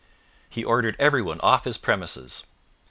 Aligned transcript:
He 0.49 0.63
ordered 0.63 0.95
everyone 0.97 1.39
off 1.41 1.63
his 1.65 1.77
premises. 1.77 2.47